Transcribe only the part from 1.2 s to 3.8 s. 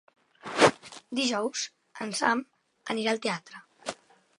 Dijous en Sam anirà al teatre.